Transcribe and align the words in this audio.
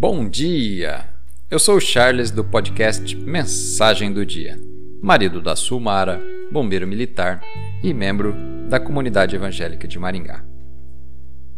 Bom 0.00 0.28
dia! 0.28 1.08
Eu 1.50 1.58
sou 1.58 1.74
o 1.74 1.80
Charles 1.80 2.30
do 2.30 2.44
podcast 2.44 3.16
Mensagem 3.16 4.12
do 4.12 4.24
Dia, 4.24 4.56
marido 5.02 5.42
da 5.42 5.56
Sulmara, 5.56 6.22
bombeiro 6.52 6.86
militar 6.86 7.42
e 7.82 7.92
membro 7.92 8.32
da 8.68 8.78
comunidade 8.78 9.34
evangélica 9.34 9.88
de 9.88 9.98
Maringá. 9.98 10.44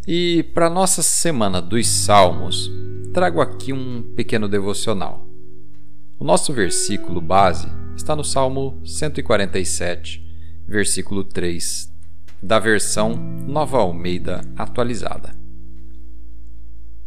E 0.09 0.43
para 0.55 0.71
nossa 0.71 1.03
semana 1.03 1.61
dos 1.61 1.87
Salmos, 1.87 2.71
trago 3.13 3.43
aqui 3.43 3.75
um 3.75 4.15
pequeno 4.17 4.49
devocional. 4.49 5.29
O 6.19 6.25
nosso 6.25 6.51
versículo 6.51 7.21
base 7.21 7.69
está 7.95 8.17
no 8.17 8.25
Salmo 8.25 8.81
147, 8.87 10.19
versículo 10.67 11.25
3, 11.25 11.93
da 12.43 12.59
versão 12.59 13.15
Nova 13.47 13.77
Almeida 13.77 14.41
atualizada. 14.57 15.39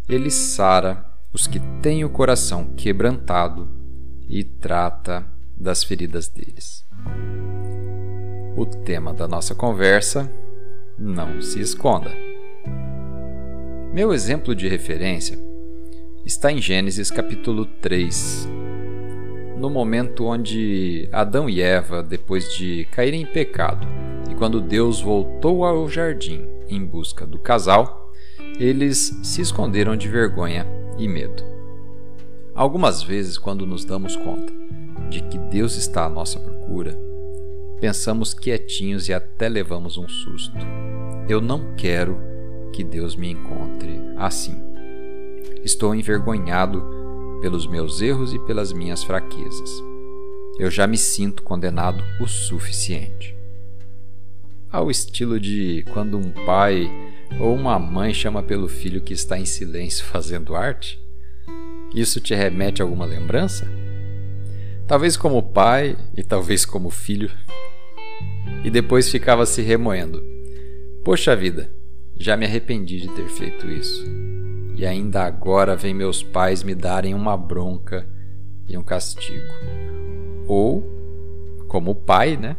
Ele 0.08 0.30
sara 0.30 1.12
os 1.34 1.48
que 1.48 1.60
têm 1.82 2.06
o 2.06 2.10
coração 2.10 2.66
quebrantado 2.78 3.68
e 4.30 4.44
trata 4.44 5.26
das 5.58 5.84
feridas 5.84 6.28
deles. 6.28 6.86
O 8.56 8.66
tema 8.68 9.12
da 9.14 9.28
nossa 9.28 9.56
conversa: 9.56 10.32
não 10.98 11.42
se 11.42 11.60
esconda. 11.60 12.12
Meu 13.92 14.14
exemplo 14.14 14.56
de 14.56 14.68
referência 14.68 15.40
está 16.24 16.52
em 16.52 16.62
Gênesis 16.62 17.10
capítulo 17.10 17.66
3, 17.66 18.48
no 19.58 19.70
momento 19.72 20.26
onde 20.26 21.10
Adão 21.12 21.50
e 21.50 21.62
Eva, 21.62 22.04
depois 22.04 22.54
de 22.54 22.86
caírem 22.92 23.24
em 23.24 23.26
pecado, 23.26 23.88
e 24.32 24.36
quando 24.36 24.62
Deus 24.62 25.02
voltou 25.02 25.66
ao 25.66 25.90
jardim 25.90 26.46
em 26.70 26.84
busca 26.84 27.26
do 27.26 27.40
casal, 27.40 28.12
eles 28.60 29.20
se 29.24 29.42
esconderam 29.42 29.96
de 29.96 30.08
vergonha 30.08 30.83
e 30.98 31.08
medo. 31.08 31.44
Algumas 32.56 33.02
vezes, 33.02 33.38
quando 33.38 33.66
nos 33.66 33.84
damos 33.84 34.16
conta 34.16 34.54
de 35.10 35.22
que 35.24 35.38
Deus 35.38 35.76
está 35.76 36.06
à 36.06 36.10
nossa 36.10 36.40
procura, 36.40 37.00
pensamos 37.80 38.34
quietinhos 38.34 39.10
e 39.10 39.14
até 39.14 39.50
levamos 39.50 39.98
um 39.98 40.08
susto. 40.08 40.58
Eu 41.28 41.42
não 41.42 41.76
quero 41.76 42.18
que 42.72 42.84
Deus 42.84 43.16
me 43.16 43.32
encontre 43.32 44.00
assim. 44.18 44.56
Estou 45.64 45.96
envergonhado 45.96 46.84
pelos 47.42 47.68
meus 47.68 48.02
erros 48.02 48.34
e 48.34 48.40
pelas 48.40 48.72
minhas 48.72 49.04
fraquezas. 49.04 49.70
Eu 50.60 50.70
já 50.70 50.86
me 50.86 50.98
sinto 50.98 51.42
condenado 51.42 52.04
o 52.20 52.28
suficiente. 52.28 53.36
Ao 54.72 54.90
estilo 54.90 55.40
de 55.40 55.84
quando 55.92 56.18
um 56.18 56.32
pai 56.46 56.90
ou 57.40 57.56
uma 57.56 57.80
mãe 57.80 58.14
chama 58.14 58.44
pelo 58.44 58.68
filho 58.68 59.02
que 59.02 59.14
está 59.14 59.38
em 59.38 59.46
silêncio 59.46 60.06
fazendo 60.06 60.56
arte? 60.56 61.02
Isso 61.94 62.20
te 62.20 62.34
remete 62.34 62.82
a 62.82 62.86
alguma 62.86 63.06
lembrança? 63.06 63.68
Talvez 64.88 65.16
como 65.16 65.42
pai 65.42 65.96
e 66.16 66.24
talvez 66.24 66.66
como 66.66 66.90
filho. 66.90 67.32
E 68.64 68.70
depois 68.70 69.10
ficava 69.10 69.46
se 69.46 69.62
remoendo. 69.62 70.24
Poxa 71.04 71.36
vida, 71.36 71.72
já 72.18 72.36
me 72.38 72.46
arrependi 72.46 73.00
de 73.00 73.10
ter 73.10 73.28
feito 73.28 73.70
isso. 73.70 74.04
E 74.76 74.86
ainda 74.86 75.24
agora 75.24 75.76
vem 75.76 75.94
meus 75.94 76.24
pais 76.24 76.64
me 76.64 76.74
darem 76.74 77.14
uma 77.14 77.38
bronca 77.38 78.08
e 78.68 78.78
um 78.78 78.84
castigo. 78.84 79.54
Ou, 80.48 80.84
como 81.68 81.96
pai, 81.96 82.38
né? 82.38 82.58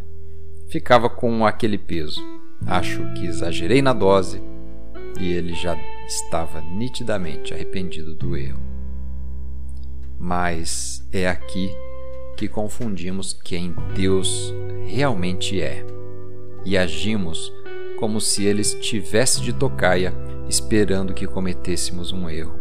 Ficava 0.68 1.08
com 1.08 1.44
aquele 1.44 1.78
peso. 1.78 2.20
Acho 2.66 3.00
que 3.14 3.26
exagerei 3.26 3.82
na 3.82 3.92
dose 3.92 4.40
e 5.18 5.32
ele 5.32 5.54
já 5.54 5.76
estava 6.06 6.60
nitidamente 6.60 7.54
arrependido 7.54 8.14
do 8.14 8.36
erro. 8.36 8.60
Mas 10.18 11.06
é 11.12 11.28
aqui 11.28 11.70
que 12.36 12.48
confundimos 12.48 13.32
quem 13.32 13.74
Deus 13.94 14.52
realmente 14.86 15.60
é 15.60 15.84
e 16.64 16.76
agimos 16.76 17.52
como 17.98 18.20
se 18.20 18.44
ele 18.44 18.62
estivesse 18.62 19.40
de 19.40 19.52
tocaia 19.52 20.12
esperando 20.48 21.14
que 21.14 21.26
cometêssemos 21.26 22.12
um 22.12 22.28
erro 22.28 22.58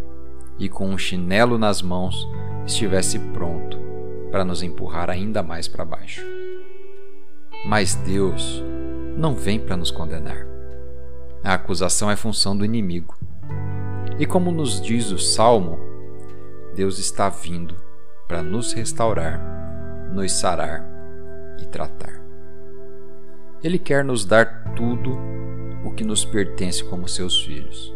e 0.60 0.70
com 0.70 0.90
um 0.90 0.98
chinelo 0.98 1.58
nas 1.58 1.82
mãos 1.82 2.28
estivesse 2.66 3.20
pronto 3.20 3.78
para 4.32 4.46
nos 4.46 4.64
empurrar 4.64 5.10
ainda 5.10 5.44
mais 5.44 5.68
para 5.68 5.86
baixo. 5.86 6.24
Mas 7.66 7.96
Deus 7.96 8.64
não 9.18 9.36
vem 9.36 9.60
para 9.60 9.78
nos 9.78 9.92
condenar. 9.92 10.53
A 11.44 11.56
acusação 11.56 12.10
é 12.10 12.16
função 12.16 12.56
do 12.56 12.64
inimigo. 12.64 13.18
E 14.18 14.26
como 14.26 14.50
nos 14.50 14.80
diz 14.80 15.12
o 15.12 15.20
Salmo, 15.20 15.78
Deus 16.74 17.00
está 17.00 17.28
vindo 17.28 17.76
para 18.30 18.42
nos 18.42 18.72
restaurar, 18.72 19.42
nos 20.14 20.32
sarar 20.32 20.88
e 21.62 21.66
tratar. 21.66 22.24
Ele 23.62 23.78
quer 23.78 24.06
nos 24.06 24.24
dar 24.24 24.74
tudo 24.74 25.18
o 25.84 25.92
que 25.92 26.06
nos 26.06 26.24
pertence 26.24 26.82
como 26.82 27.10
seus 27.10 27.44
filhos: 27.44 27.94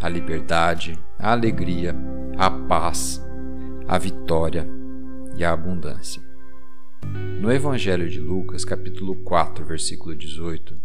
a 0.00 0.08
liberdade, 0.08 0.98
a 1.18 1.32
alegria, 1.32 1.94
a 2.38 2.50
paz, 2.50 3.22
a 3.86 3.98
vitória 3.98 4.66
e 5.36 5.44
a 5.44 5.52
abundância. 5.52 6.22
No 7.40 7.52
Evangelho 7.52 8.08
de 8.08 8.18
Lucas, 8.18 8.64
capítulo 8.64 9.16
4, 9.16 9.66
versículo 9.66 10.16
18, 10.16 10.80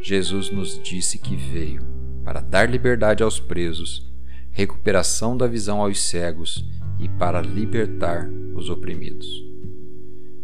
Jesus 0.00 0.50
nos 0.50 0.80
disse 0.82 1.18
que 1.18 1.34
veio 1.34 1.82
para 2.24 2.40
dar 2.40 2.70
liberdade 2.70 3.22
aos 3.22 3.40
presos, 3.40 4.06
recuperação 4.50 5.36
da 5.36 5.46
visão 5.46 5.80
aos 5.80 6.00
cegos 6.00 6.64
e 7.00 7.08
para 7.08 7.40
libertar 7.40 8.28
os 8.54 8.70
oprimidos. 8.70 9.26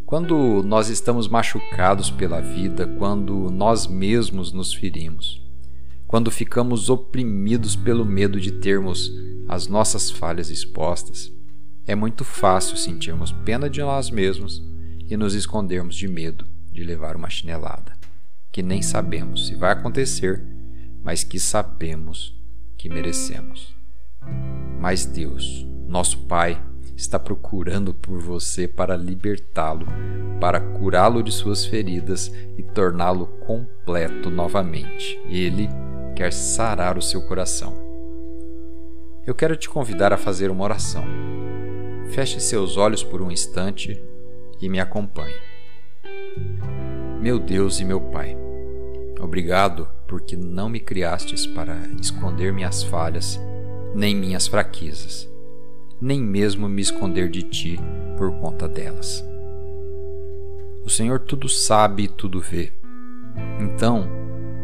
Quando 0.05 0.63
nós 0.63 0.89
estamos 0.89 1.29
machucados 1.29 2.11
pela 2.11 2.41
vida, 2.41 2.87
quando 2.99 3.51
nós 3.51 3.87
mesmos 3.87 4.53
nos 4.53 4.75
ferimos, 4.75 5.43
quando 6.07 6.31
ficamos 6.31 6.91
oprimidos 6.91 7.75
pelo 7.75 8.05
medo 8.05 8.41
de 8.41 8.53
termos 8.53 9.11
as 9.49 9.67
nossas 9.67 10.11
falhas 10.11 10.51
expostas, 10.51 11.33
é 11.87 11.95
muito 11.95 12.25
fácil 12.25 12.77
sentirmos 12.77 13.33
pena 13.45 13.69
de 13.69 13.81
nós 13.81 14.11
mesmos 14.11 14.63
e 15.09 15.17
nos 15.17 15.35
escondermos 15.35 15.97
de 15.97 16.09
medo 16.09 16.47
de 16.73 16.83
levar 16.83 17.15
uma 17.17 17.31
chinelada 17.31 17.94
que 18.55 18.63
nem 18.63 18.81
sabemos 18.81 19.49
se 19.49 19.57
vai 19.57 19.73
acontecer, 19.73 20.41
mas 21.03 21.25
que 21.25 21.41
sabemos 21.41 22.41
que 22.79 22.89
merecemos. 22.89 23.77
Mas 24.79 25.05
Deus, 25.05 25.67
nosso 25.89 26.21
Pai, 26.29 26.63
está 26.97 27.19
procurando 27.19 27.93
por 27.93 28.21
você 28.21 28.69
para 28.69 28.97
libertá-lo, 28.97 29.89
para 30.41 30.61
curá-lo 30.61 31.21
de 31.21 31.33
suas 31.33 31.67
feridas 31.67 32.33
e 32.57 32.63
torná-lo 32.63 33.27
completo 33.45 34.31
novamente. 34.31 35.21
Ele 35.29 35.69
quer 36.15 36.33
sarar 36.33 36.97
o 36.97 37.03
seu 37.03 37.23
coração. 37.23 37.77
Eu 39.27 39.35
quero 39.35 39.57
te 39.57 39.69
convidar 39.69 40.13
a 40.13 40.17
fazer 40.17 40.49
uma 40.49 40.63
oração. 40.63 41.05
Feche 42.11 42.39
seus 42.39 42.77
olhos 42.77 43.03
por 43.03 43.21
um 43.21 43.33
instante 43.33 44.01
e 44.61 44.69
me 44.69 44.79
acompanhe. 44.79 45.35
Meu 47.21 47.41
Deus 47.41 47.81
e 47.81 47.85
meu 47.85 48.01
Pai, 48.01 48.44
Obrigado 49.25 49.89
porque 50.07 50.37
não 50.37 50.69
me 50.69 50.79
criastes 50.79 51.47
para 51.47 51.75
esconder 51.99 52.53
minhas 52.53 52.83
falhas, 52.83 53.41
nem 53.95 54.15
minhas 54.15 54.47
fraquezas, 54.47 55.27
nem 55.99 56.21
mesmo 56.21 56.69
me 56.69 56.83
esconder 56.83 57.31
de 57.31 57.43
ti 57.43 57.81
por 58.19 58.31
conta 58.33 58.69
delas. 58.69 59.25
O 60.85 60.91
Senhor 60.91 61.21
tudo 61.21 61.49
sabe 61.49 62.03
e 62.03 62.09
tudo 62.09 62.39
vê. 62.39 62.71
Então, 63.59 64.07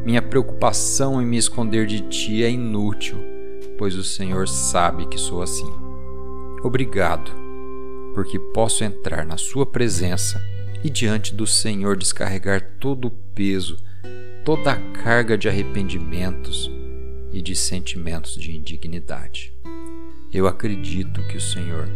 minha 0.04 0.20
preocupação 0.20 1.22
em 1.22 1.24
me 1.26 1.38
esconder 1.38 1.86
de 1.86 2.02
ti 2.02 2.44
é 2.44 2.50
inútil, 2.50 3.16
pois 3.78 3.96
o 3.96 4.04
Senhor 4.04 4.46
sabe 4.46 5.06
que 5.06 5.16
sou 5.16 5.40
assim. 5.40 5.72
Obrigado, 6.62 7.30
porque 8.14 8.38
posso 8.38 8.84
entrar 8.84 9.24
na 9.24 9.38
Sua 9.38 9.64
presença 9.64 10.38
e 10.84 10.90
diante 10.90 11.34
do 11.34 11.46
Senhor 11.46 11.96
descarregar 11.96 12.76
todo 12.78 13.08
o 13.08 13.10
peso 13.10 13.88
toda 14.44 14.72
a 14.72 14.76
carga 14.92 15.37
de 15.37 15.48
arrependimentos 15.48 16.70
e 17.32 17.42
de 17.42 17.54
sentimentos 17.54 18.34
de 18.34 18.52
indignidade. 18.56 19.52
Eu 20.32 20.46
acredito 20.46 21.22
que 21.28 21.37
o 21.37 21.40
Senhor 21.40 21.88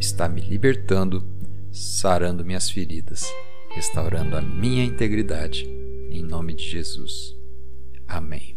está 0.00 0.28
me 0.28 0.40
libertando, 0.40 1.24
sarando 1.70 2.44
minhas 2.44 2.70
feridas, 2.70 3.24
restaurando 3.70 4.36
a 4.36 4.42
minha 4.42 4.84
integridade, 4.84 5.64
em 6.10 6.22
nome 6.22 6.54
de 6.54 6.64
Jesus. 6.64 7.36
Amém. 8.06 8.54